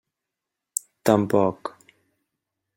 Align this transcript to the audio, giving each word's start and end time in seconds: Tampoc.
Tampoc. 1.09 1.73